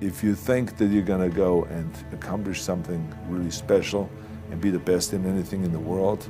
if 0.00 0.22
you 0.22 0.34
think 0.34 0.76
that 0.76 0.86
you're 0.86 1.02
going 1.02 1.28
to 1.30 1.34
go 1.34 1.64
and 1.64 1.90
accomplish 2.12 2.60
something 2.60 3.12
really 3.28 3.50
special 3.50 4.10
and 4.50 4.60
be 4.60 4.70
the 4.70 4.78
best 4.78 5.12
in 5.12 5.24
anything 5.26 5.64
in 5.64 5.72
the 5.72 5.78
world, 5.78 6.28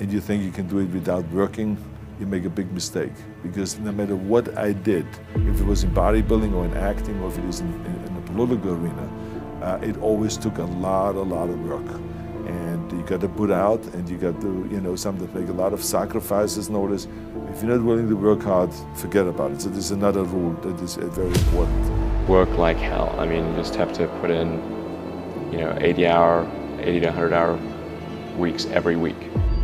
and 0.00 0.12
you 0.12 0.20
think 0.20 0.42
you 0.42 0.50
can 0.50 0.66
do 0.68 0.78
it 0.78 0.90
without 0.90 1.26
working, 1.30 1.76
you 2.20 2.26
make 2.26 2.44
a 2.44 2.50
big 2.50 2.70
mistake. 2.72 3.12
Because 3.42 3.78
no 3.78 3.92
matter 3.92 4.16
what 4.16 4.56
I 4.58 4.72
did, 4.72 5.06
if 5.34 5.60
it 5.60 5.64
was 5.64 5.84
in 5.84 5.90
bodybuilding 5.92 6.52
or 6.54 6.64
in 6.64 6.74
acting 6.74 7.20
or 7.20 7.28
if 7.28 7.38
it 7.38 7.44
is 7.44 7.60
in, 7.60 7.72
in, 7.86 7.94
in 8.06 8.14
the 8.14 8.20
political 8.32 8.72
arena, 8.72 9.10
uh, 9.62 9.78
it 9.82 9.96
always 9.98 10.36
took 10.36 10.58
a 10.58 10.64
lot, 10.64 11.14
a 11.14 11.22
lot 11.22 11.48
of 11.48 11.58
work. 11.66 11.86
And 12.46 12.92
you 12.92 13.02
got 13.02 13.20
to 13.22 13.28
put 13.28 13.50
out 13.50 13.82
and 13.94 14.08
you 14.08 14.16
got 14.18 14.40
to, 14.40 14.68
you 14.70 14.80
know, 14.80 14.96
sometimes 14.96 15.32
make 15.34 15.48
a 15.48 15.52
lot 15.52 15.72
of 15.72 15.82
sacrifices. 15.82 16.70
Notice, 16.70 17.08
if 17.50 17.62
you're 17.62 17.76
not 17.76 17.84
willing 17.84 18.08
to 18.08 18.16
work 18.16 18.42
hard, 18.42 18.72
forget 18.94 19.26
about 19.26 19.52
it. 19.52 19.62
So 19.62 19.70
there's 19.70 19.90
another 19.90 20.24
rule 20.24 20.52
that 20.60 20.80
is 20.82 20.98
uh, 20.98 21.06
very 21.06 21.28
important. 21.28 22.05
Work 22.28 22.58
like 22.58 22.76
hell. 22.76 23.14
I 23.18 23.26
mean, 23.26 23.48
you 23.50 23.56
just 23.56 23.74
have 23.76 23.92
to 23.94 24.08
put 24.20 24.30
in, 24.30 24.52
you 25.52 25.58
know, 25.58 25.76
80 25.80 26.06
hour, 26.06 26.50
80 26.80 27.00
to 27.00 27.06
100 27.06 27.32
hour 27.32 27.58
weeks 28.36 28.66
every 28.66 28.96
week. 28.96 29.16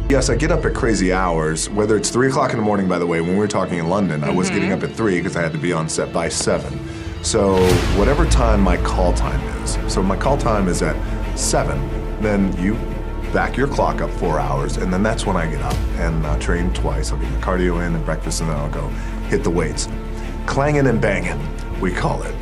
Yes, 0.09 0.30
I 0.30 0.37
get 0.37 0.51
up 0.52 0.65
at 0.65 0.75
crazy 0.75 1.12
hours, 1.12 1.69
whether 1.71 1.97
it's 1.97 2.11
3 2.11 2.29
o'clock 2.29 2.51
in 2.52 2.57
the 2.59 2.62
morning, 2.62 2.87
by 2.87 2.98
the 2.98 3.07
way. 3.07 3.21
When 3.21 3.30
we 3.33 3.38
were 3.38 3.48
talking 3.48 3.79
in 3.79 3.88
London, 3.88 4.23
I 4.23 4.30
was 4.30 4.48
getting 4.48 4.71
Mm-hmm. 4.71 4.85
up 4.85 4.91
at 4.91 4.97
3 4.97 5.19
because 5.19 5.37
I 5.37 5.43
had 5.43 5.52
to 5.52 5.59
be 5.59 5.73
on 5.73 5.88
set 5.88 6.12
by 6.12 6.29
7. 6.29 6.79
So, 7.25 7.57
whatever 7.97 8.27
time 8.27 8.61
my 8.61 8.77
call 8.79 9.13
time 9.13 9.41
is, 9.63 9.79
so 9.93 10.02
my 10.02 10.16
call 10.16 10.37
time 10.37 10.69
is 10.69 10.83
at 10.83 10.97
7, 11.38 11.79
then 12.21 12.57
you 12.59 12.74
back 13.33 13.57
your 13.57 13.66
clock 13.69 14.01
up 14.02 14.10
four 14.10 14.38
hours, 14.38 14.77
and 14.77 14.93
then 14.93 15.02
that's 15.02 15.24
when 15.24 15.37
I 15.37 15.51
get 15.51 15.63
up 15.63 15.77
and 15.99 16.24
uh, 16.27 16.38
train 16.38 16.73
twice. 16.74 17.10
I'll 17.10 17.19
get 17.19 17.30
my 17.33 17.41
cardio 17.41 17.85
in 17.87 17.95
and 17.95 18.05
breakfast, 18.05 18.41
and 18.41 18.51
then 18.51 18.57
I'll 18.59 18.71
go 18.71 18.88
hit 19.29 19.43
the 19.43 19.51
weights. 19.51 19.88
Clanging 20.47 20.87
and 20.88 21.01
banging, 21.01 21.41
we 21.80 21.91
call 21.93 22.23
it. 22.23 22.35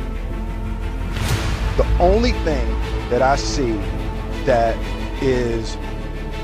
The 1.77 1.87
only 1.99 2.31
thing 2.43 2.67
that 3.09 3.21
I 3.21 3.35
see 3.35 3.71
that 4.45 4.75
is 5.23 5.77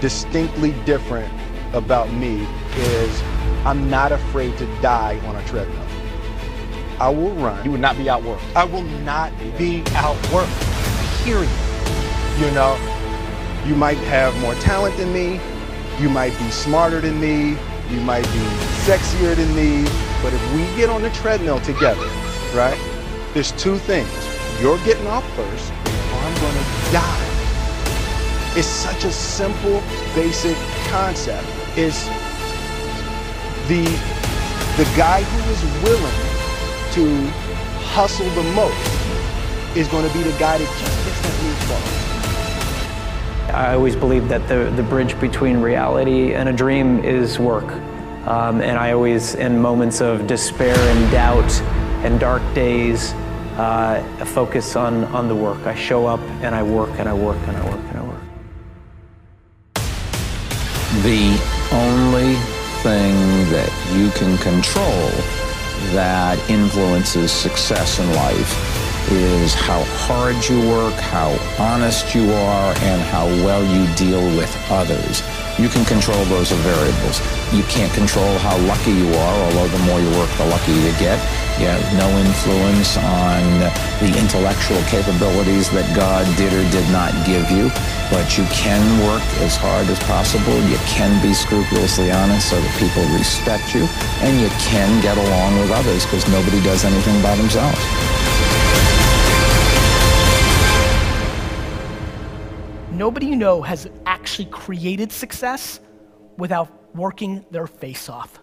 distinctly 0.01 0.71
different 0.85 1.31
about 1.73 2.11
me 2.13 2.47
is 2.75 3.21
I'm 3.65 3.89
not 3.89 4.11
afraid 4.11 4.57
to 4.57 4.65
die 4.81 5.19
on 5.27 5.35
a 5.35 5.45
treadmill. 5.45 5.83
I 6.99 7.09
will 7.09 7.33
run. 7.35 7.63
You 7.65 7.71
will 7.71 7.79
not 7.79 7.97
be 7.97 8.05
outworked. 8.05 8.55
I 8.55 8.63
will 8.63 8.83
not 8.83 9.31
be 9.57 9.81
outworked. 9.93 11.23
Period. 11.23 11.49
You 12.39 12.51
know, 12.51 12.75
you 13.65 13.75
might 13.75 13.97
have 13.97 14.39
more 14.39 14.55
talent 14.55 14.95
than 14.97 15.11
me. 15.11 15.39
You 15.99 16.09
might 16.09 16.37
be 16.39 16.49
smarter 16.49 17.01
than 17.01 17.19
me. 17.19 17.57
You 17.89 18.01
might 18.01 18.23
be 18.23 18.39
sexier 18.85 19.35
than 19.35 19.53
me. 19.55 19.83
But 20.23 20.33
if 20.33 20.53
we 20.53 20.63
get 20.77 20.89
on 20.89 21.01
the 21.01 21.09
treadmill 21.11 21.59
together, 21.61 22.07
right? 22.55 22.79
There's 23.33 23.51
two 23.53 23.77
things. 23.77 24.36
You're 24.61 24.79
getting 24.79 25.05
off 25.05 25.23
first, 25.35 25.71
I'm 25.71 26.35
gonna 26.41 26.65
die. 26.91 27.27
It's 28.57 28.67
such 28.67 29.03
a 29.03 29.11
simple, 29.11 29.83
basic 30.15 30.57
concept. 30.89 31.47
It's 31.75 32.05
the 33.67 33.83
the 34.77 34.85
guy 34.97 35.21
who 35.21 35.51
is 35.51 35.83
willing 35.83 36.37
to 36.93 37.29
hustle 37.85 38.29
the 38.31 38.43
most 38.53 39.77
is 39.77 39.87
going 39.89 40.07
to 40.07 40.13
be 40.13 40.23
the 40.23 40.37
guy 40.39 40.57
that 40.57 40.79
just 40.79 41.05
gets 41.05 41.21
that 41.21 41.35
leap 41.43 41.57
forward. 41.67 43.55
I 43.55 43.73
always 43.73 43.95
believe 43.95 44.27
that 44.29 44.47
the, 44.47 44.71
the 44.75 44.83
bridge 44.83 45.19
between 45.19 45.57
reality 45.57 46.33
and 46.33 46.49
a 46.49 46.53
dream 46.53 47.03
is 47.03 47.39
work. 47.39 47.71
Um, 48.27 48.61
and 48.61 48.77
I 48.77 48.91
always, 48.91 49.35
in 49.35 49.59
moments 49.59 50.01
of 50.01 50.27
despair 50.27 50.75
and 50.77 51.11
doubt 51.11 51.61
and 52.03 52.19
dark 52.19 52.41
days, 52.53 53.13
uh, 53.57 54.25
focus 54.25 54.75
on, 54.75 55.03
on 55.05 55.27
the 55.27 55.35
work. 55.35 55.65
I 55.65 55.75
show 55.75 56.05
up 56.05 56.19
and 56.41 56.53
I 56.55 56.63
work 56.63 56.91
and 56.99 57.09
I 57.09 57.13
work 57.13 57.37
and 57.47 57.57
I 57.57 57.69
work 57.69 57.79
and 57.89 57.97
I 57.97 58.03
work. 58.03 58.21
The 61.03 61.39
only 61.73 62.35
thing 62.83 63.15
that 63.51 63.71
you 63.95 64.09
can 64.11 64.37
control 64.37 65.09
that 65.93 66.37
influences 66.49 67.31
success 67.31 67.99
in 67.99 68.07
life 68.13 69.11
is 69.11 69.53
how 69.53 69.83
hard 69.83 70.35
you 70.49 70.59
work, 70.69 70.93
how 70.95 71.31
honest 71.59 72.13
you 72.13 72.31
are, 72.31 72.73
and 72.77 73.01
how 73.01 73.25
well 73.45 73.63
you 73.63 73.93
deal 73.95 74.21
with 74.37 74.53
others. 74.69 75.21
You 75.57 75.69
can 75.69 75.83
control 75.85 76.23
those 76.25 76.51
variables. 76.51 77.17
You 77.51 77.63
can't 77.63 77.91
control 77.93 78.37
how 78.45 78.57
lucky 78.69 78.91
you 78.91 79.09
are, 79.09 79.35
although 79.49 79.67
the 79.67 79.83
more 79.89 79.99
you 79.99 80.09
work, 80.13 80.29
the 80.37 80.45
luckier 80.45 80.75
you 80.75 80.93
get. 81.01 81.17
You 81.57 81.65
have 81.65 81.81
no 81.97 82.05
influence 82.21 82.95
on 82.97 83.41
the 83.97 84.13
intellectual 84.13 84.77
capabilities 84.85 85.71
that 85.71 85.89
God 85.97 86.29
did 86.37 86.53
or 86.53 86.61
did 86.69 86.85
not 86.93 87.09
give 87.25 87.49
you, 87.49 87.73
but 88.13 88.37
you 88.37 88.45
can 88.53 88.85
work 89.09 89.25
as 89.41 89.57
hard 89.57 89.89
as 89.89 89.97
possible. 90.05 90.53
You 90.69 90.77
can 90.85 91.17
be 91.25 91.33
scrupulously 91.33 92.11
honest 92.11 92.53
so 92.53 92.61
that 92.61 92.73
people 92.77 93.01
respect 93.17 93.73
you, 93.73 93.89
and 94.21 94.37
you 94.37 94.53
can 94.61 95.01
get 95.01 95.17
along 95.17 95.57
with 95.57 95.71
others 95.71 96.05
because 96.05 96.29
nobody 96.29 96.61
does 96.61 96.85
anything 96.85 97.17
by 97.25 97.35
themselves. 97.35 97.81
Nobody 102.97 103.27
you 103.27 103.35
know 103.35 103.61
has 103.61 103.87
actually 104.07 104.45
created 104.45 105.11
success 105.11 105.79
without 106.35 106.95
working 106.95 107.45
their 107.51 107.67
face 107.67 108.09
off. 108.09 108.39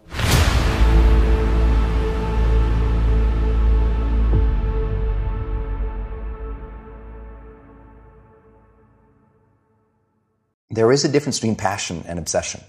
There 10.70 10.92
is 10.92 11.04
a 11.04 11.08
difference 11.08 11.40
between 11.40 11.56
passion 11.56 12.04
and 12.06 12.20
obsession. 12.20 12.60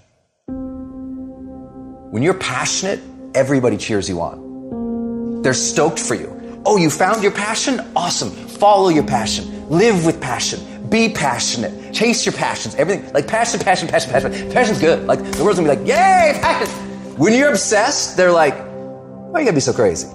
When 2.10 2.24
you're 2.24 2.34
passionate, 2.34 2.98
everybody 3.36 3.76
cheers 3.76 4.08
you 4.08 4.20
on. 4.20 5.42
They're 5.42 5.54
stoked 5.54 6.00
for 6.00 6.16
you. 6.16 6.62
Oh, 6.66 6.78
you 6.78 6.90
found 6.90 7.22
your 7.22 7.30
passion? 7.30 7.80
Awesome. 7.94 8.32
Follow 8.32 8.88
your 8.88 9.04
passion. 9.04 9.55
Live 9.68 10.06
with 10.06 10.20
passion. 10.20 10.88
Be 10.88 11.08
passionate. 11.08 11.92
Chase 11.92 12.24
your 12.24 12.32
passions. 12.32 12.74
Everything 12.76 13.12
like 13.12 13.26
passion, 13.26 13.58
passion, 13.58 13.88
passion, 13.88 14.12
passion. 14.12 14.52
Passion's 14.52 14.80
good. 14.80 15.06
Like 15.06 15.18
the 15.18 15.42
world's 15.42 15.58
gonna 15.58 15.72
be 15.72 15.78
like, 15.78 15.88
yay, 15.88 16.38
passion. 16.40 16.74
When 17.16 17.32
you're 17.32 17.50
obsessed, 17.50 18.16
they're 18.16 18.30
like, 18.30 18.54
why 18.56 19.40
you 19.40 19.44
gotta 19.44 19.54
be 19.54 19.60
so 19.60 19.72
crazy? 19.72 20.06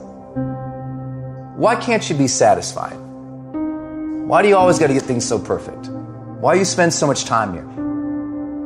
Why 1.57 1.75
can't 1.75 2.09
you 2.09 2.15
be 2.15 2.27
satisfied? 2.27 2.95
Why 4.27 4.41
do 4.41 4.47
you 4.47 4.55
always 4.55 4.79
gotta 4.79 4.93
get 4.93 5.03
things 5.03 5.27
so 5.27 5.37
perfect? 5.37 5.89
Why 6.39 6.53
you 6.53 6.63
spend 6.63 6.93
so 6.93 7.05
much 7.05 7.25
time 7.25 7.53
here? 7.53 7.65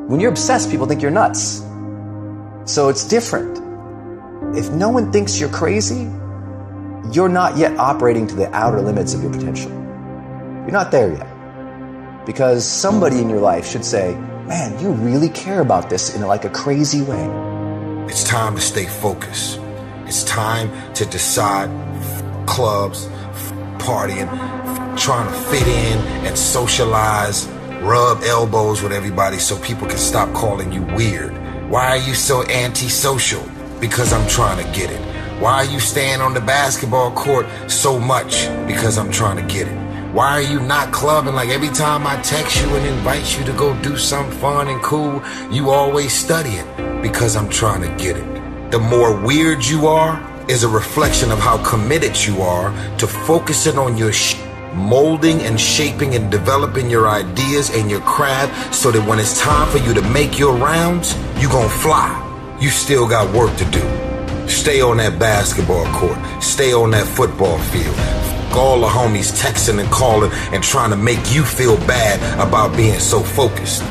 When 0.08 0.20
you're 0.20 0.30
obsessed, 0.30 0.70
people 0.70 0.86
think 0.86 1.02
you're 1.02 1.12
nuts. 1.12 1.64
So 2.66 2.90
it's 2.90 3.08
different. 3.08 3.58
If 4.56 4.70
no 4.70 4.90
one 4.90 5.12
thinks 5.12 5.40
you're 5.40 5.50
crazy, 5.50 6.04
you're 7.12 7.30
not 7.30 7.58
yet 7.58 7.78
operating 7.78 8.28
to 8.28 8.36
the 8.36 8.54
outer 8.56 8.82
limits 8.82 9.14
of 9.14 9.24
your 9.24 9.32
potential. 9.32 9.72
You're 10.66 10.74
not 10.74 10.90
there 10.90 11.14
yet. 11.14 12.26
Because 12.26 12.68
somebody 12.68 13.20
in 13.20 13.30
your 13.30 13.40
life 13.40 13.68
should 13.68 13.86
say, 13.86 14.16
man, 14.48 14.80
you 14.80 14.90
really 14.90 15.30
care 15.30 15.62
about 15.62 15.92
this 15.92 16.16
in 16.16 16.22
like 16.24 16.44
a 16.44 16.50
crazy 16.50 17.04
way. 17.04 17.24
It's 18.10 18.24
time 18.24 18.56
to 18.56 18.62
stay 18.62 18.88
focused. 18.88 19.60
It's 20.08 20.24
time 20.24 20.72
to 20.96 21.06
decide 21.06 21.70
f- 21.70 22.48
clubs, 22.48 23.06
f- 23.06 23.54
partying, 23.78 24.28
f- 24.28 25.00
trying 25.00 25.32
to 25.32 25.38
fit 25.50 25.68
in 25.68 26.00
and 26.26 26.36
socialize, 26.36 27.46
rub 27.84 28.24
elbows 28.24 28.82
with 28.82 28.92
everybody 28.92 29.38
so 29.38 29.60
people 29.60 29.88
can 29.88 30.00
stop 30.00 30.34
calling 30.34 30.72
you 30.72 30.82
weird. 30.96 31.32
Why 31.70 31.90
are 31.90 31.98
you 31.98 32.16
so 32.16 32.44
antisocial? 32.50 33.44
Because 33.80 34.12
I'm 34.14 34.28
trying 34.28 34.66
to 34.66 34.72
get 34.80 34.90
it. 34.90 35.02
Why 35.40 35.58
are 35.58 35.66
you 35.66 35.80
staying 35.80 36.22
on 36.22 36.34
the 36.34 36.42
basketball 36.42 37.12
court 37.12 37.46
so 37.68 38.00
much? 38.00 38.48
Because 38.66 38.98
I'm 38.98 39.12
trying 39.12 39.38
to 39.38 39.54
get 39.54 39.68
it. 39.68 39.85
Why 40.16 40.32
are 40.32 40.42
you 40.42 40.62
not 40.62 40.94
clubbing? 40.94 41.36
Like 41.36 41.50
every 41.50 41.68
time 41.68 42.08
I 42.08 42.16
text 42.22 42.62
you 42.62 42.74
and 42.74 42.86
invite 42.88 43.38
you 43.38 43.44
to 43.44 43.52
go 43.52 43.78
do 43.82 43.98
something 43.98 44.40
fun 44.40 44.70
and 44.70 44.82
cool, 44.82 45.22
you 45.52 45.72
always 45.72 46.14
studying. 46.14 46.66
Because 47.02 47.36
I'm 47.36 47.50
trying 47.50 47.82
to 47.82 48.02
get 48.02 48.16
it. 48.16 48.72
The 48.72 48.80
more 48.80 49.14
weird 49.14 49.66
you 49.66 49.88
are 49.88 50.16
is 50.50 50.64
a 50.64 50.70
reflection 50.70 51.34
of 51.34 51.40
how 51.40 51.62
committed 51.70 52.16
you 52.26 52.42
are 52.42 52.72
to 52.98 53.08
focusing 53.08 53.78
on 53.78 53.98
your 53.98 54.14
sh- 54.14 54.38
molding 54.74 55.42
and 55.42 55.60
shaping 55.60 56.16
and 56.16 56.32
developing 56.32 56.90
your 56.90 57.10
ideas 57.10 57.70
and 57.76 57.92
your 57.92 58.00
craft 58.00 58.74
so 58.74 58.92
that 58.92 59.06
when 59.06 59.20
it's 59.20 59.38
time 59.38 59.68
for 59.68 59.80
you 59.80 59.94
to 59.94 60.02
make 60.12 60.40
your 60.40 60.56
rounds, 60.56 61.14
you 61.42 61.50
gonna 61.50 61.68
fly. 61.68 62.08
You 62.62 62.70
still 62.70 63.06
got 63.06 63.36
work 63.36 63.54
to 63.58 63.66
do. 63.66 64.48
Stay 64.48 64.80
on 64.80 64.96
that 64.96 65.20
basketball 65.20 65.86
court. 65.88 66.18
Stay 66.42 66.72
on 66.72 66.92
that 66.92 67.06
football 67.06 67.60
field. 67.60 68.25
All 68.56 68.80
the 68.80 68.88
homies 68.88 69.34
texting 69.38 69.82
and 69.82 69.92
calling 69.92 70.32
and 70.54 70.64
trying 70.64 70.90
to 70.92 70.96
make 70.96 71.34
you 71.34 71.44
feel 71.44 71.76
bad 71.86 72.22
about 72.40 72.76
being 72.78 73.00
so 73.00 73.20
focused. 73.20 73.84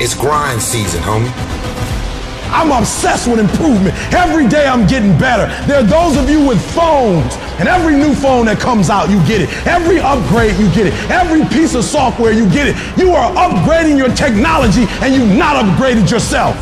It's 0.00 0.14
grind 0.14 0.62
season, 0.62 1.02
homie. 1.02 1.30
I'm 2.50 2.72
obsessed 2.72 3.28
with 3.28 3.38
improvement. 3.38 3.94
Every 4.14 4.48
day 4.48 4.66
I'm 4.66 4.86
getting 4.86 5.16
better. 5.18 5.46
There 5.66 5.80
are 5.80 5.82
those 5.82 6.16
of 6.16 6.30
you 6.30 6.48
with 6.48 6.58
phones, 6.74 7.36
and 7.60 7.68
every 7.68 7.94
new 7.94 8.14
phone 8.14 8.46
that 8.46 8.58
comes 8.58 8.88
out, 8.88 9.10
you 9.10 9.18
get 9.26 9.42
it. 9.42 9.50
Every 9.66 10.00
upgrade, 10.00 10.58
you 10.58 10.72
get 10.72 10.86
it. 10.86 10.94
Every 11.10 11.44
piece 11.54 11.74
of 11.74 11.84
software, 11.84 12.32
you 12.32 12.48
get 12.48 12.68
it. 12.68 12.76
You 12.98 13.12
are 13.12 13.30
upgrading 13.34 13.98
your 13.98 14.08
technology, 14.16 14.86
and 15.04 15.14
you've 15.14 15.36
not 15.36 15.62
upgraded 15.62 16.10
yourself. 16.10 16.56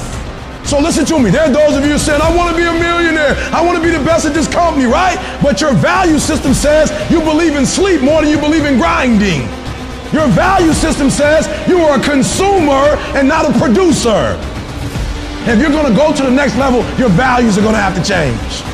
So 0.69 0.79
listen 0.79 1.07
to 1.07 1.19
me. 1.19 1.31
There 1.31 1.41
are 1.41 1.51
those 1.51 1.79
of 1.79 1.87
you 1.87 1.97
saying, 1.97 2.21
I 2.21 2.29
want 2.37 2.51
to 2.51 2.55
be 2.55 2.69
a 2.69 2.73
millionaire. 2.73 3.33
I 3.57 3.65
want 3.65 3.79
to 3.79 3.83
be 3.83 3.89
the 3.89 4.05
best 4.05 4.27
at 4.27 4.35
this 4.35 4.47
company, 4.47 4.85
right? 4.85 5.17
But 5.43 5.63
your 5.63 5.73
value 5.73 6.19
system 6.19 6.53
says 6.53 6.93
you 7.11 7.21
believe 7.21 7.57
in 7.57 7.65
sleep 7.65 8.03
more 8.03 8.21
than 8.21 8.31
you 8.31 8.39
believe 8.39 8.67
in 8.67 8.77
grinding. 8.77 9.49
Your 10.13 10.29
value 10.29 10.75
system 10.75 11.09
says 11.09 11.49
you 11.67 11.79
are 11.81 11.99
a 11.99 12.03
consumer 12.03 13.01
and 13.17 13.27
not 13.27 13.49
a 13.49 13.59
producer. 13.59 14.37
If 15.49 15.59
you're 15.59 15.73
going 15.73 15.91
to 15.91 15.97
go 15.97 16.15
to 16.15 16.23
the 16.23 16.31
next 16.31 16.55
level, 16.59 16.85
your 16.99 17.09
values 17.09 17.57
are 17.57 17.63
going 17.63 17.73
to 17.73 17.81
have 17.81 17.97
to 17.97 18.05
change. 18.05 18.68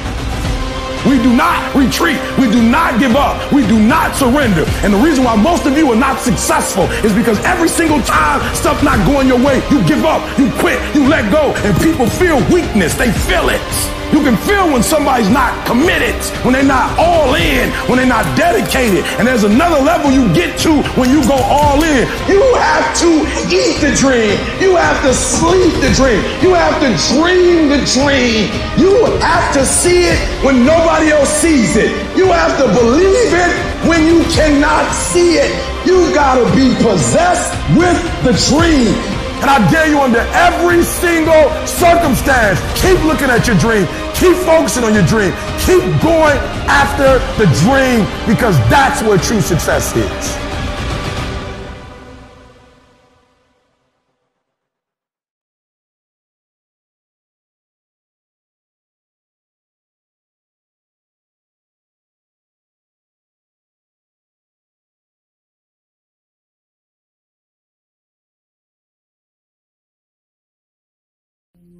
We 1.07 1.19
do 1.19 1.35
not 1.35 1.75
retreat. 1.75 2.19
We 2.39 2.51
do 2.51 2.63
not 2.63 2.99
give 2.99 3.17
up. 3.17 3.53
We 3.53 3.67
do 3.67 3.79
not 3.79 4.17
surrender. 4.17 4.65
And 4.83 4.93
the 4.93 4.99
reason 4.99 5.25
why 5.25 5.37
most 5.37 5.67
of 5.67 5.77
you 5.77 5.91
are 5.93 5.97
not 5.97 6.21
successful 6.21 6.85
is 7.05 7.13
because 7.13 7.39
every 7.45 7.69
single 7.69 8.01
time 8.03 8.41
stuff 8.55 8.83
not 8.83 9.05
going 9.07 9.29
your 9.29 9.39
way, 9.39 9.63
you 9.71 9.85
give 9.87 10.05
up, 10.05 10.23
you 10.39 10.51
quit, 10.53 10.81
you 10.95 11.07
let 11.09 11.31
go, 11.31 11.53
and 11.65 11.77
people 11.83 12.07
feel 12.07 12.39
weakness. 12.53 12.95
They 12.95 13.13
feel 13.13 13.49
it. 13.49 14.04
You 14.15 14.23
can 14.23 14.37
feel 14.47 14.71
when 14.71 14.85
somebody's 14.85 15.29
not 15.29 15.67
committed, 15.67 16.15
when 16.47 16.55
they're 16.55 16.63
not 16.63 16.97
all 17.01 17.35
in, 17.35 17.69
when 17.91 17.99
they're 17.99 18.07
not 18.07 18.23
dedicated. 18.39 19.03
And 19.19 19.27
there's 19.27 19.43
another 19.43 19.83
level 19.83 20.13
you 20.13 20.33
get 20.33 20.57
to 20.61 20.71
when 20.95 21.11
you 21.11 21.19
go 21.27 21.35
all 21.35 21.83
in. 21.83 22.07
You 22.31 22.39
have 22.55 22.95
to 23.03 23.11
eat 23.51 23.83
the 23.83 23.91
dream. 23.99 24.39
You 24.63 24.77
have 24.77 25.03
to 25.03 25.13
sleep 25.13 25.75
the 25.83 25.91
dream. 25.99 26.23
You 26.47 26.55
have 26.55 26.79
to 26.79 26.95
dream 27.11 27.75
the 27.75 27.83
dream. 27.91 28.55
You 28.79 29.19
have 29.19 29.53
to 29.55 29.67
see 29.67 30.07
it 30.07 30.45
when 30.47 30.65
nobody 30.65 31.11
else 31.11 31.31
sees 31.31 31.75
it. 31.75 31.91
You 32.17 32.31
have 32.31 32.57
to 32.63 32.71
believe 32.71 33.35
it 33.35 33.51
when 33.83 34.07
you 34.07 34.23
cannot 34.31 34.95
see 34.95 35.43
it. 35.43 35.51
You 35.85 36.15
gotta 36.15 36.47
be 36.55 36.73
possessed 36.77 37.51
with 37.75 37.99
the 38.23 38.31
dream. 38.47 38.95
And 39.43 39.51
I 39.51 39.71
dare 39.71 39.89
you 39.89 40.01
under 40.01 40.21
every 40.33 40.83
single 40.83 41.51
circumstance, 41.67 42.61
keep 42.81 42.97
looking 43.05 43.29
at 43.29 43.47
your 43.47 43.59
dream. 43.59 43.85
Keep 44.15 44.37
focusing 44.37 44.85
on 44.85 44.95
your 44.95 45.07
dream. 45.07 45.33
Keep 45.61 45.83
going 46.01 46.39
after 46.71 47.19
the 47.37 47.47
dream 47.65 48.07
because 48.27 48.57
that's 48.71 49.03
where 49.03 49.19
true 49.19 49.41
success 49.41 49.95
is. 49.97 50.45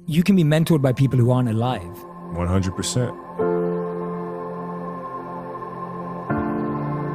You 0.07 0.21
can 0.21 0.35
be 0.35 0.43
mentored 0.43 0.83
by 0.83 0.93
people 0.93 1.17
who 1.17 1.31
aren't 1.31 1.49
alive. 1.49 2.14
100%. 2.35 3.25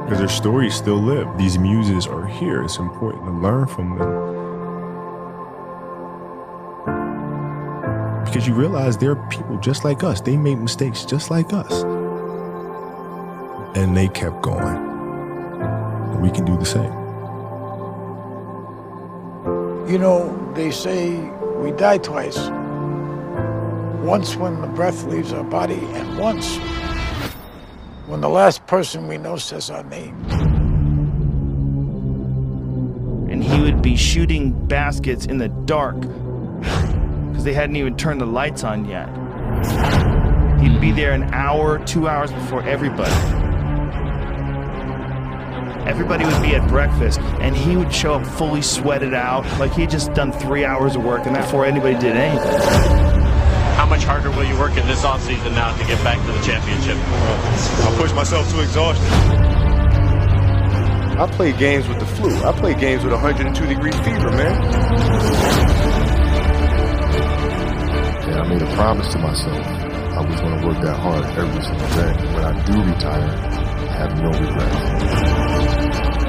Because 0.03 0.19
their 0.19 0.27
stories 0.27 0.75
still 0.75 0.97
live. 0.97 1.37
These 1.37 1.57
muses 1.57 2.05
are 2.05 2.25
here. 2.25 2.63
It's 2.63 2.77
important 2.77 3.25
to 3.25 3.31
learn 3.31 3.65
from 3.67 3.97
them. 3.97 4.31
Because 8.25 8.47
you 8.47 8.53
realize 8.53 8.97
they're 8.97 9.15
people 9.15 9.57
just 9.59 9.85
like 9.85 10.03
us. 10.03 10.19
They 10.21 10.37
made 10.37 10.57
mistakes 10.57 11.05
just 11.05 11.31
like 11.31 11.53
us. 11.53 11.83
And 13.77 13.95
they 13.95 14.09
kept 14.09 14.41
going. 14.41 14.89
We 16.21 16.29
can 16.29 16.45
do 16.45 16.57
the 16.57 16.65
same. 16.65 16.91
You 19.89 19.97
know, 19.97 20.53
they 20.55 20.71
say 20.71 21.19
we 21.57 21.71
die 21.71 21.97
twice. 21.97 22.37
Once 24.01 24.35
when 24.35 24.59
the 24.61 24.67
breath 24.67 25.03
leaves 25.03 25.31
our 25.31 25.43
body, 25.43 25.77
and 25.93 26.17
once 26.17 26.57
when 28.07 28.19
the 28.19 28.27
last 28.27 28.65
person 28.65 29.07
we 29.07 29.15
know 29.15 29.37
says 29.37 29.69
our 29.69 29.83
name. 29.83 30.15
And 33.29 33.43
he 33.43 33.61
would 33.61 33.83
be 33.83 33.95
shooting 33.95 34.53
baskets 34.67 35.27
in 35.27 35.37
the 35.37 35.49
dark 35.49 36.01
because 36.01 37.43
they 37.43 37.53
hadn't 37.53 37.75
even 37.75 37.95
turned 37.95 38.19
the 38.19 38.25
lights 38.25 38.63
on 38.63 38.85
yet. 38.85 39.07
He'd 40.59 40.81
be 40.81 40.91
there 40.91 41.13
an 41.13 41.31
hour, 41.33 41.77
two 41.85 42.07
hours 42.07 42.31
before 42.31 42.63
everybody. 42.63 43.11
Everybody 45.87 46.25
would 46.25 46.41
be 46.41 46.55
at 46.55 46.67
breakfast, 46.67 47.19
and 47.39 47.55
he 47.55 47.77
would 47.77 47.93
show 47.93 48.15
up 48.15 48.25
fully 48.25 48.63
sweated 48.63 49.13
out, 49.13 49.45
like 49.59 49.73
he'd 49.73 49.91
just 49.91 50.11
done 50.13 50.31
three 50.31 50.65
hours 50.65 50.95
of 50.95 51.03
work, 51.03 51.27
and 51.27 51.35
before 51.35 51.65
anybody 51.65 51.93
did 51.99 52.15
anything. 52.15 53.10
How 53.81 53.87
much 53.87 54.03
harder 54.03 54.29
will 54.29 54.43
you 54.43 54.55
work 54.59 54.77
in 54.77 54.85
this 54.85 55.01
offseason 55.01 55.55
now 55.55 55.75
to 55.75 55.83
get 55.87 55.97
back 56.03 56.23
to 56.23 56.31
the 56.31 56.39
championship? 56.45 56.95
I'll 57.81 57.97
push 57.97 58.13
myself 58.13 58.47
to 58.51 58.61
exhaustion. 58.61 59.07
I 61.17 61.25
play 61.25 61.51
games 61.51 61.87
with 61.87 61.97
the 61.97 62.05
flu. 62.05 62.29
I 62.43 62.51
play 62.51 62.75
games 62.75 63.03
with 63.03 63.11
102 63.11 63.65
degree 63.65 63.91
fever, 63.91 64.29
man. 64.37 64.53
And 68.29 68.35
I 68.35 68.47
made 68.47 68.61
a 68.61 68.71
promise 68.75 69.11
to 69.13 69.17
myself 69.17 69.65
I 69.65 70.21
was 70.29 70.39
going 70.39 70.59
to 70.59 70.67
work 70.67 70.79
that 70.83 70.97
hard 70.97 71.25
every 71.35 71.63
single 71.63 71.89
day. 71.97 72.13
When 72.35 72.45
I 72.45 72.53
do 72.63 72.83
retire, 72.83 73.33
I 73.33 73.93
have 73.97 74.15
no 74.21 74.29
regrets. 74.29 74.77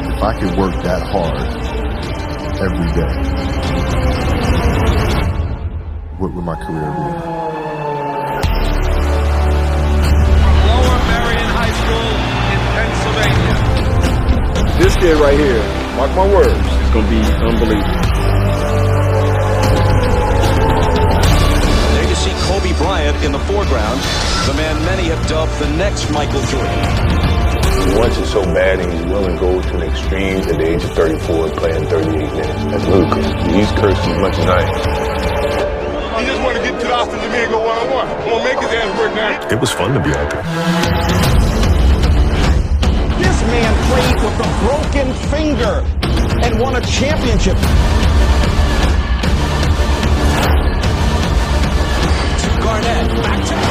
If 0.09 0.23
I 0.23 0.41
could 0.41 0.57
work 0.57 0.83
that 0.85 1.03
hard 1.03 1.37
every 2.63 2.93
day, 2.97 4.32
what 6.23 6.33
would 6.35 6.45
my 6.45 6.55
career 6.55 6.87
be? 6.87 7.03
This 14.79 14.95
kid 14.97 15.19
right 15.19 15.37
here, 15.37 15.59
mark 15.97 16.15
my 16.15 16.27
words, 16.33 16.55
is 16.55 16.91
going 16.95 17.07
to 17.07 17.11
be 17.11 17.23
unbelievable. 17.43 18.03
There 21.91 22.09
you 22.09 22.15
see 22.15 22.35
Kobe 22.47 22.73
Bryant 22.79 23.25
in 23.25 23.33
the 23.33 23.41
foreground, 23.51 24.01
the 24.47 24.55
man 24.55 24.79
many 24.85 25.09
have 25.09 25.27
dubbed 25.27 25.59
the 25.59 25.71
next 25.77 26.09
Michael 26.13 26.43
Jordan. 26.43 27.33
He 27.83 27.99
wants 27.99 28.17
it 28.19 28.27
so 28.27 28.45
bad 28.45 28.79
and 28.79 28.93
he's 28.93 29.03
willing 29.07 29.35
to 29.35 29.41
go 29.41 29.61
to 29.61 29.77
an 29.77 29.83
extreme 29.91 30.39
at 30.39 30.57
the 30.57 30.67
age 30.69 30.85
of 30.85 30.93
34 30.93 31.51
playing 31.51 31.87
38 31.87 32.13
minutes. 32.13 32.65
That's 32.71 32.87
ludicrous. 32.87 33.27
He's 33.55 33.73
cursed 33.73 34.07
as 34.07 34.21
much 34.21 34.39
as 34.39 34.47
I 34.47 34.63
am. 34.63 35.12
Get 37.33 37.39
to 37.39 37.43
and 37.45 37.53
go 37.53 37.67
one-on-one. 37.67 38.09
I'm 38.09 38.29
going 38.29 38.39
to 38.39 38.45
make 38.45 38.61
his 38.61 38.73
ass 38.73 38.99
work 38.99 39.15
now. 39.15 39.49
It 39.49 39.61
was 39.61 39.71
fun 39.71 39.95
to 39.95 40.01
be 40.01 40.11
out 40.11 40.31
there 40.31 40.43
This 43.19 43.39
man 43.49 43.73
played 43.89 44.17
with 44.25 44.39
a 44.41 44.51
broken 44.65 45.09
finger 45.31 45.75
and 46.45 46.61
won 46.61 46.77
a 46.77 46.81
championship. 46.81 47.57
Garnett, 52.63 53.09
back 53.23 53.45
to 53.49 53.62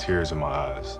tears 0.00 0.32
in 0.32 0.38
my 0.38 0.48
eyes. 0.48 0.98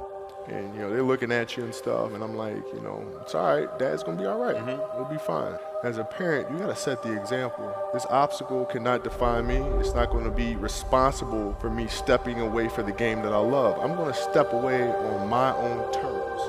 And, 0.48 0.74
you 0.74 0.80
know, 0.80 0.90
they're 0.90 1.02
looking 1.02 1.30
at 1.30 1.56
you 1.56 1.64
and 1.64 1.74
stuff, 1.74 2.12
and 2.12 2.24
I'm 2.24 2.34
like, 2.34 2.62
you 2.74 2.80
know, 2.80 3.06
it's 3.20 3.34
all 3.34 3.56
right. 3.56 3.78
Dad's 3.78 4.02
going 4.02 4.16
to 4.16 4.22
be 4.22 4.28
all 4.28 4.38
right. 4.38 4.56
Mm-hmm. 4.56 4.98
We'll 4.98 5.10
be 5.10 5.18
fine. 5.18 5.56
As 5.82 5.96
a 5.96 6.04
parent, 6.04 6.50
you 6.50 6.58
gotta 6.58 6.76
set 6.76 7.02
the 7.02 7.18
example. 7.18 7.74
This 7.94 8.04
obstacle 8.10 8.66
cannot 8.66 9.02
define 9.02 9.46
me. 9.46 9.56
It's 9.80 9.94
not 9.94 10.10
gonna 10.10 10.30
be 10.30 10.54
responsible 10.56 11.54
for 11.58 11.70
me 11.70 11.86
stepping 11.86 12.38
away 12.38 12.68
for 12.68 12.82
the 12.82 12.92
game 12.92 13.22
that 13.22 13.32
I 13.32 13.38
love. 13.38 13.78
I'm 13.80 13.96
gonna 13.96 14.12
step 14.12 14.52
away 14.52 14.82
on 14.82 15.26
my 15.30 15.56
own 15.56 15.90
terms. 15.90 16.42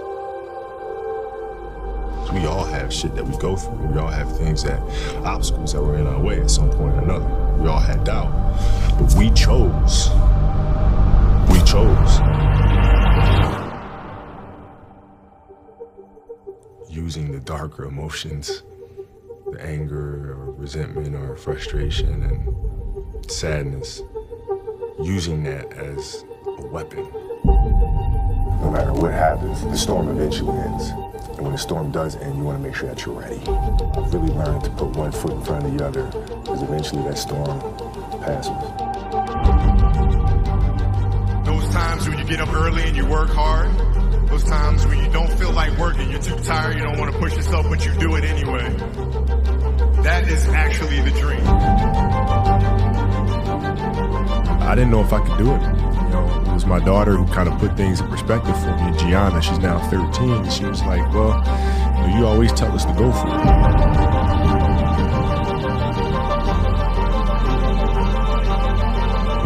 We 2.34 2.46
all 2.46 2.66
have 2.66 2.92
shit 2.94 3.16
that 3.16 3.26
we 3.26 3.38
go 3.38 3.56
through. 3.56 3.88
We 3.88 3.98
all 4.00 4.10
have 4.10 4.38
things 4.38 4.64
that, 4.64 4.82
obstacles 5.24 5.72
that 5.72 5.82
were 5.82 5.96
in 5.96 6.08
our 6.08 6.20
way 6.20 6.42
at 6.42 6.52
some 6.52 6.70
point 6.70 6.96
or 6.96 7.02
another. 7.02 7.26
We 7.58 7.70
all 7.70 7.80
had 7.80 8.04
doubt. 8.04 8.34
But 9.00 9.14
we 9.16 9.32
chose. 9.32 10.10
Using 16.90 17.32
the 17.32 17.40
darker 17.40 17.86
emotions, 17.86 18.64
the 19.50 19.62
anger 19.62 20.34
or 20.34 20.52
resentment 20.52 21.16
or 21.16 21.38
frustration 21.38 22.24
and 22.24 23.32
sadness, 23.32 24.02
using 25.02 25.44
that 25.44 25.72
as 25.72 26.26
a 26.46 26.66
weapon. 26.68 27.10
No 27.46 28.70
matter 28.74 28.92
what 28.92 29.14
happens, 29.14 29.62
the 29.64 29.78
storm 29.78 30.10
eventually 30.10 30.58
ends. 30.58 30.90
And 30.90 31.40
when 31.40 31.54
the 31.54 31.58
storm 31.58 31.90
does 31.92 32.18
end, 32.18 32.36
you 32.38 32.44
want 32.44 32.62
to 32.62 32.68
make 32.68 32.76
sure 32.76 32.90
that 32.90 33.06
you're 33.06 33.18
ready. 33.18 33.40
I've 33.48 34.14
really 34.14 34.34
learned 34.34 34.66
to 34.66 34.70
put 34.72 34.90
one 34.98 35.14
foot 35.14 35.32
in 35.32 35.42
front 35.42 35.66
of 35.66 35.78
the 35.78 35.86
other, 35.86 36.04
because 36.42 36.64
eventually 36.64 37.04
that 37.04 37.18
storm 37.18 37.62
passes. 38.20 38.91
Times 41.82 42.08
when 42.08 42.20
you 42.20 42.26
get 42.26 42.40
up 42.40 42.54
early 42.54 42.84
and 42.84 42.96
you 42.96 43.08
work 43.08 43.30
hard. 43.30 43.72
Those 44.28 44.44
times 44.44 44.86
when 44.86 45.04
you 45.04 45.12
don't 45.12 45.32
feel 45.34 45.52
like 45.52 45.76
working, 45.80 46.12
you're 46.12 46.22
too 46.22 46.38
tired, 46.44 46.76
you 46.78 46.84
don't 46.84 47.00
want 47.00 47.12
to 47.12 47.18
push 47.18 47.36
yourself, 47.36 47.66
but 47.70 47.84
you 47.84 47.92
do 47.96 48.16
it 48.18 48.24
anyway. 48.24 48.70
That 50.04 50.28
is 50.30 50.48
actually 50.50 51.02
the 51.02 51.10
dream. 51.20 51.42
I 54.62 54.76
didn't 54.76 54.92
know 54.92 55.02
if 55.02 55.12
I 55.12 55.26
could 55.28 55.40
do 55.40 55.52
it. 55.56 55.62
You 55.62 56.10
know, 56.12 56.44
it 56.46 56.54
was 56.54 56.68
my 56.68 56.80
daughter 56.80 57.16
who 57.16 57.26
kind 57.34 57.50
of 57.50 57.58
put 57.58 57.76
things 57.76 58.00
in 58.00 58.08
perspective 58.10 58.56
for 58.62 58.76
me. 58.78 58.96
Gianna, 59.00 59.42
she's 59.42 59.58
now 59.58 59.80
13. 59.90 60.52
She 60.52 60.66
was 60.66 60.84
like, 60.84 61.12
well, 61.12 61.40
you, 61.40 62.14
know, 62.14 62.20
you 62.20 62.26
always 62.28 62.54
tell 62.54 62.72
us 62.74 62.86
to 62.86 62.94
go 62.94 63.12
for 63.12 63.28
it. 63.28 64.61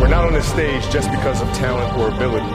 We're 0.06 0.12
not 0.12 0.26
on 0.26 0.34
this 0.34 0.48
stage 0.48 0.84
just 0.92 1.10
because 1.10 1.42
of 1.42 1.48
talent 1.54 1.98
or 1.98 2.10
ability. 2.10 2.46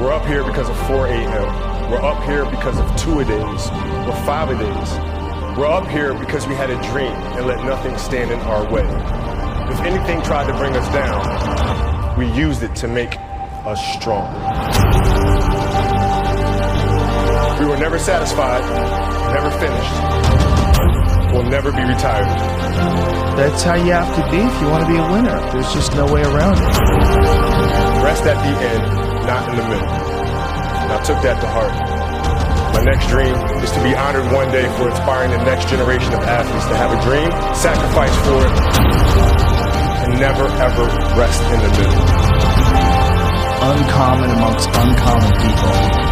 We're 0.00 0.14
up 0.14 0.24
here 0.24 0.42
because 0.42 0.66
of 0.66 0.86
4 0.86 1.08
a.m. 1.08 1.90
We're 1.90 2.00
up 2.00 2.24
here 2.24 2.46
because 2.46 2.78
of 2.78 2.96
two-a-days 2.96 3.68
or 4.08 4.16
five-a-days. 4.24 5.58
We're 5.58 5.66
up 5.66 5.86
here 5.88 6.14
because 6.14 6.46
we 6.46 6.54
had 6.54 6.70
a 6.70 6.80
dream 6.90 7.12
and 7.36 7.46
let 7.46 7.62
nothing 7.66 7.98
stand 7.98 8.30
in 8.30 8.40
our 8.40 8.64
way. 8.72 8.86
If 9.70 9.80
anything 9.80 10.22
tried 10.22 10.46
to 10.50 10.56
bring 10.56 10.74
us 10.74 10.90
down, 10.90 12.18
we 12.18 12.32
used 12.32 12.62
it 12.62 12.74
to 12.76 12.88
make 12.88 13.14
us 13.66 13.78
stronger. 14.00 14.40
We 17.62 17.68
were 17.68 17.76
never 17.76 17.98
satisfied, 17.98 18.62
never 19.34 19.50
finished. 19.58 20.29
We'll 21.32 21.48
never 21.48 21.70
be 21.70 21.82
retired. 21.82 22.26
That's 23.38 23.62
how 23.62 23.74
you 23.74 23.92
have 23.92 24.10
to 24.16 24.22
be 24.30 24.38
if 24.38 24.60
you 24.60 24.66
want 24.68 24.84
to 24.84 24.90
be 24.90 24.98
a 24.98 25.06
winner. 25.12 25.38
There's 25.52 25.72
just 25.72 25.94
no 25.94 26.04
way 26.12 26.22
around 26.22 26.58
it. 26.58 26.66
Rest 28.02 28.26
at 28.26 28.34
the 28.42 28.54
end, 28.58 28.82
not 29.26 29.48
in 29.48 29.56
the 29.56 29.62
middle. 29.62 29.88
And 29.88 30.92
I 30.92 31.02
took 31.04 31.22
that 31.22 31.40
to 31.40 31.46
heart. 31.46 31.70
My 32.74 32.82
next 32.82 33.08
dream 33.08 33.34
is 33.62 33.70
to 33.72 33.82
be 33.82 33.94
honored 33.94 34.30
one 34.32 34.50
day 34.50 34.66
for 34.76 34.90
inspiring 34.90 35.30
the 35.30 35.44
next 35.44 35.68
generation 35.68 36.14
of 36.14 36.20
athletes 36.20 36.66
to 36.66 36.76
have 36.76 36.90
a 36.90 37.00
dream, 37.02 37.30
sacrifice 37.54 38.14
for 38.26 38.38
it, 38.42 38.54
and 40.06 40.18
never 40.18 40.46
ever 40.46 40.86
rest 41.14 41.42
in 41.54 41.58
the 41.62 41.70
middle. 41.78 42.06
Uncommon 43.62 44.30
amongst 44.30 44.68
uncommon 44.68 45.32
people. 45.38 46.09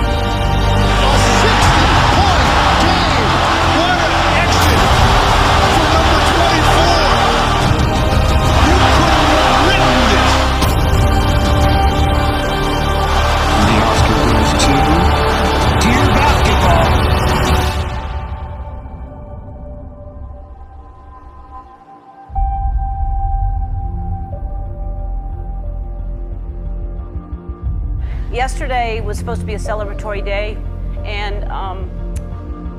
Was 29.05 29.17
supposed 29.17 29.41
to 29.41 29.47
be 29.47 29.55
a 29.55 29.59
celebratory 29.59 30.23
day, 30.23 30.59
and 31.05 31.45
um, 31.45 31.89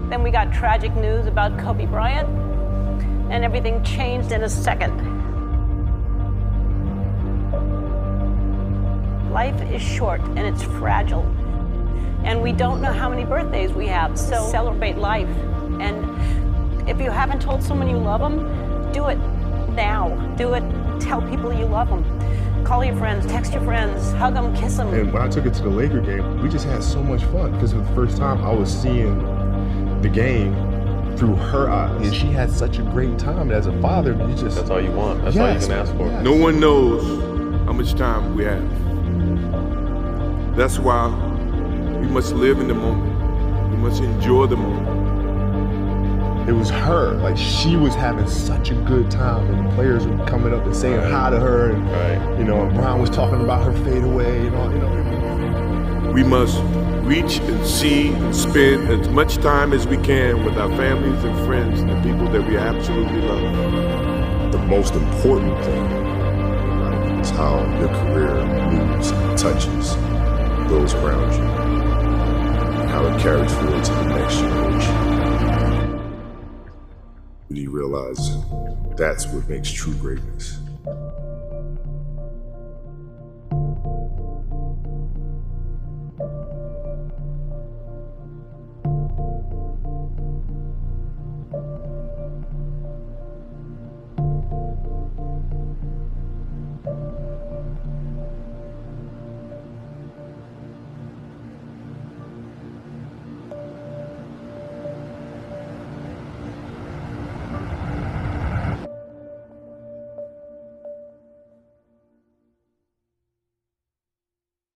then 0.10 0.22
we 0.22 0.30
got 0.30 0.54
tragic 0.54 0.94
news 0.94 1.26
about 1.26 1.58
Kobe 1.58 1.88
Bryant, 1.88 2.30
and 3.32 3.44
everything 3.44 3.84
changed 3.84 4.32
in 4.32 4.44
a 4.44 4.50
second. 4.50 4.96
Life 9.32 9.60
is 9.72 9.82
short 9.82 10.22
and 10.22 10.40
it's 10.40 10.62
fragile, 10.62 11.24
and 12.24 12.44
we 12.44 12.52
don't 12.52 12.80
know 12.80 12.94
how 12.94 13.10
many 13.10 13.26
birthdays 13.26 13.72
we 13.72 13.88
have, 13.88 14.16
so 14.20 14.48
celebrate 14.52 14.98
life. 15.00 15.30
And 15.82 16.88
if 16.88 17.02
you 17.02 17.10
haven't 17.10 17.42
told 17.42 17.64
someone 17.64 17.90
you 17.90 17.98
love 17.98 18.22
them, 18.22 18.92
do 18.92 19.08
it 19.08 19.18
now. 19.74 20.10
Do 20.38 20.54
it. 20.54 20.64
Tell 21.00 21.22
people 21.24 21.52
you 21.52 21.66
love 21.66 21.90
them. 21.90 22.04
Call 22.70 22.86
your 22.86 22.96
friends, 22.98 23.26
text 23.26 23.52
your 23.52 23.64
friends, 23.64 24.12
hug 24.12 24.36
them, 24.36 24.56
kiss 24.56 24.78
them. 24.78 24.94
And 24.94 25.12
when 25.12 25.24
I 25.24 25.28
took 25.28 25.48
it 25.48 25.56
to 25.56 25.64
the 25.64 25.70
Laker 25.70 26.02
game, 26.02 26.40
we 26.40 26.48
just 26.48 26.68
had 26.68 26.84
so 26.84 27.02
much 27.02 27.24
fun 27.24 27.52
because 27.54 27.72
for 27.72 27.80
the 27.80 27.96
first 27.96 28.16
time 28.16 28.44
I 28.44 28.54
was 28.54 28.72
seeing 28.72 29.18
the 30.04 30.08
game 30.08 30.54
through 31.18 31.34
her 31.34 31.68
eyes. 31.68 32.06
And 32.06 32.14
she 32.14 32.28
had 32.28 32.52
such 32.52 32.78
a 32.78 32.84
great 32.84 33.18
time. 33.18 33.50
And 33.50 33.54
as 33.54 33.66
a 33.66 33.82
father, 33.82 34.12
you 34.12 34.36
just. 34.36 34.56
That's 34.56 34.70
all 34.70 34.80
you 34.80 34.92
want. 34.92 35.24
That's 35.24 35.36
all 35.36 35.52
you 35.52 35.60
can 35.60 35.72
ask 35.72 35.92
for. 35.96 36.12
No 36.22 36.36
one 36.36 36.60
knows 36.60 37.02
how 37.66 37.74
much 37.74 37.96
time 37.96 38.36
we 38.36 38.44
have. 38.44 38.64
That's 40.56 40.78
why 40.78 41.08
we 42.00 42.06
must 42.06 42.34
live 42.34 42.60
in 42.60 42.68
the 42.68 42.76
moment. 42.76 43.72
We 43.72 43.78
must 43.78 44.04
enjoy 44.04 44.46
the 44.46 44.58
moment. 44.58 44.99
It 46.50 46.54
was 46.54 46.72
her. 46.72 47.12
Like 47.18 47.38
she 47.38 47.76
was 47.76 47.94
having 47.94 48.28
such 48.28 48.72
a 48.72 48.74
good 48.74 49.12
time, 49.12 49.46
and 49.54 49.68
the 49.70 49.76
players 49.76 50.08
were 50.08 50.18
coming 50.26 50.52
up 50.52 50.66
and 50.66 50.76
saying 50.76 50.98
Right. 50.98 51.12
hi 51.12 51.30
to 51.30 51.40
her, 51.40 51.70
and 51.70 51.88
Right. 51.92 52.40
you 52.40 52.44
know, 52.44 52.62
and 52.62 52.74
Brian 52.74 53.00
was 53.00 53.12
talking 53.12 53.40
about 53.40 53.64
her 53.64 53.72
fadeaway 53.72 54.48
and 54.48 54.56
all. 54.56 54.72
You 54.72 54.80
know, 54.80 56.12
We 56.12 56.24
must 56.24 56.60
reach 57.04 57.38
and 57.42 57.64
see 57.64 58.12
and 58.14 58.36
spend 58.36 58.90
as 58.90 59.08
much 59.10 59.38
time 59.38 59.74
as 59.74 59.86
we 59.86 59.98
can 59.98 60.44
with 60.44 60.58
our 60.58 60.70
families 60.70 61.24
and 61.24 61.38
friends 61.46 61.82
and 61.82 61.90
the 61.92 62.02
people 62.02 62.28
that 62.30 62.42
we 62.48 62.58
absolutely 62.58 63.22
love. 63.22 64.52
the 64.52 64.58
most 64.58 64.96
important 64.96 65.56
thing 65.64 65.84
right, 66.82 67.20
is 67.22 67.30
how 67.30 67.60
your 67.80 67.90
career 67.90 68.34
moves, 68.72 69.12
and 69.12 69.38
touches 69.38 69.96
those 70.68 70.96
around 70.96 71.32
you, 71.34 71.44
and 72.82 72.90
how 72.90 73.06
it 73.06 73.20
carries 73.20 73.54
forward 73.54 73.84
to 73.84 73.92
the 73.94 74.04
next 74.06 74.40
generation. 74.40 75.09
Do 77.52 77.60
you 77.60 77.72
realize 77.72 78.38
that's 78.96 79.26
what 79.26 79.50
makes 79.50 79.72
true 79.72 79.96
greatness? 79.96 80.60